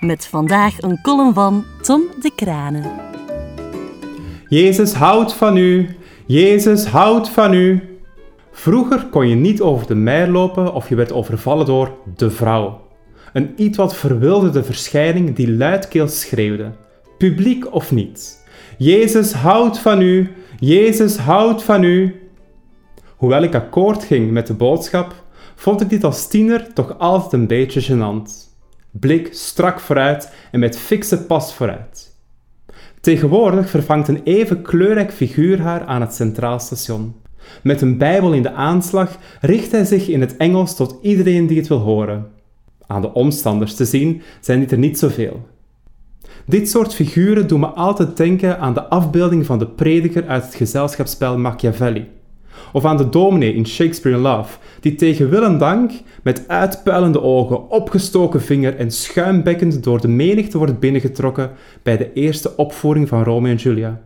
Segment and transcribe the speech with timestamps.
[0.00, 2.84] Met vandaag een column van Tom de Kranen.
[4.48, 7.98] Jezus houdt van u, Jezus houdt van u.
[8.50, 12.80] Vroeger kon je niet over de mei lopen of je werd overvallen door de vrouw.
[13.32, 16.72] Een iets wat verwilderde verschijning die luidkeels schreeuwde,
[17.18, 18.46] publiek of niet.
[18.76, 22.20] Jezus houdt van u, Jezus houdt van u.
[23.16, 25.14] Hoewel ik akkoord ging met de boodschap,
[25.54, 28.48] vond ik dit als tiener toch altijd een beetje gênant.
[28.90, 32.16] Blik strak vooruit en met fikse pas vooruit.
[33.00, 37.14] Tegenwoordig vervangt een even kleurrijk figuur haar aan het Centraal Station.
[37.62, 41.58] Met een Bijbel in de aanslag richt hij zich in het Engels tot iedereen die
[41.58, 42.26] het wil horen.
[42.86, 45.46] Aan de omstanders te zien zijn dit er niet zoveel.
[46.46, 50.54] Dit soort figuren doen me altijd denken aan de afbeelding van de prediker uit het
[50.54, 52.08] gezelschapsspel Machiavelli.
[52.72, 55.90] Of aan de dominee in Shakespeare in Love, die tegen wil en dank
[56.22, 61.50] met uitpuilende ogen, opgestoken vinger en schuimbekkend door de menigte wordt binnengetrokken
[61.82, 64.00] bij de eerste opvoering van Romeo en Julia.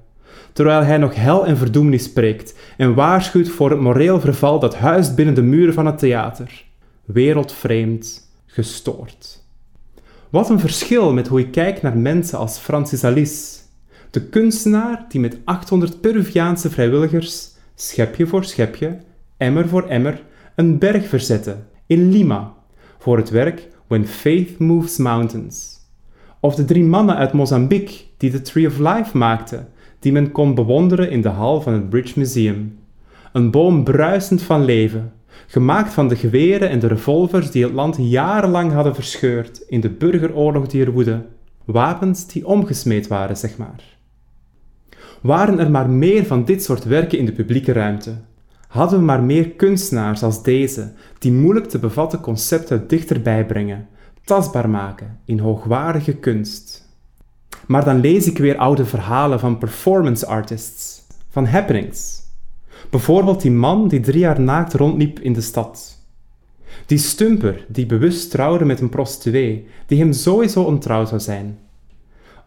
[0.53, 5.15] Terwijl hij nog hel en verdoemenis spreekt en waarschuwt voor het moreel verval dat huist
[5.15, 6.65] binnen de muren van het theater.
[7.05, 9.45] Wereldvreemd, gestoord.
[10.31, 13.59] Wat een verschil met hoe ik kijk naar mensen als Francis Alice,
[14.11, 18.99] de kunstenaar die met 800 Peruviaanse vrijwilligers, schepje voor schepje,
[19.37, 20.23] emmer voor emmer,
[20.55, 21.57] een berg verzette
[21.87, 22.55] in Lima
[22.99, 25.81] voor het werk When Faith Moves Mountains.
[26.41, 30.55] Of de drie mannen uit Mozambique die de Tree of Life maakten, die men kon
[30.55, 32.79] bewonderen in de hal van het Bridge Museum.
[33.33, 35.13] Een boom bruisend van leven,
[35.47, 39.91] gemaakt van de geweren en de revolvers die het land jarenlang hadden verscheurd in de
[39.91, 41.25] burgeroorlog die er woedde.
[41.65, 43.92] Wapens die omgesmeed waren, zeg maar.
[45.23, 48.15] Waren er maar meer van dit soort werken in de publieke ruimte?
[48.69, 53.89] Hadden we maar meer kunstenaars als deze, die moeilijk te bevatten concepten dichterbij brengen,
[54.25, 56.91] tastbaar maken in hoogwaardige kunst?
[57.67, 62.23] Maar dan lees ik weer oude verhalen van performance artists, van happenings.
[62.91, 65.99] Bijvoorbeeld die man die drie jaar naakt rondliep in de stad.
[66.87, 71.59] Die stumper die bewust trouwde met een prostituee, die hem sowieso ontrouw zou zijn.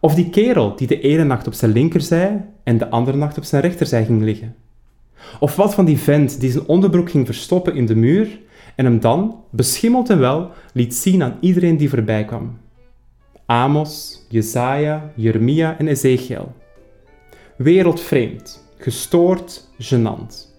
[0.06, 3.44] Of die kerel die de ene nacht op zijn linkerzij en de andere nacht op
[3.44, 4.54] zijn rechterzij ging liggen.
[5.40, 8.40] Of wat van die vent die zijn onderbroek ging verstoppen in de muur
[8.76, 12.58] en hem dan, beschimmeld en wel, liet zien aan iedereen die voorbij kwam.
[13.46, 16.52] Amos, Jesaja, Jeremia en Ezekiel.
[17.56, 20.54] Wereldvreemd, gestoord, gênant.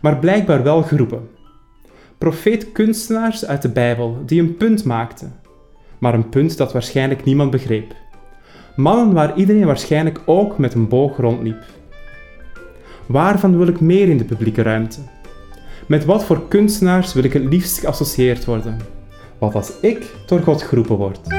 [0.00, 1.28] Maar blijkbaar wel geroepen.
[2.18, 5.32] Profeet-kunstenaars uit de Bijbel die een punt maakten.
[5.98, 7.94] Maar een punt dat waarschijnlijk niemand begreep.
[8.78, 11.62] Mannen waar iedereen waarschijnlijk ook met een boog rondliep.
[13.06, 15.00] Waarvan wil ik meer in de publieke ruimte?
[15.86, 18.76] Met wat voor kunstenaars wil ik het liefst geassocieerd worden?
[19.38, 21.37] Wat als ik door God geroepen word?